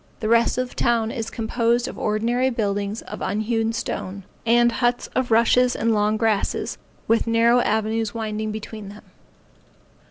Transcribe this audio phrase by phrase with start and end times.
[0.19, 5.05] The rest of the town is composed of ordinary buildings of unhewn stone, and huts
[5.15, 6.75] of rushes and long grass,
[7.07, 9.03] with narrow avenues winding between them.